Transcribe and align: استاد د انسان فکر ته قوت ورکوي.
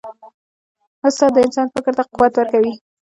استاد 1.07 1.31
د 1.33 1.37
انسان 1.45 1.67
فکر 1.73 1.91
ته 1.97 2.03
قوت 2.13 2.33
ورکوي. 2.35 2.73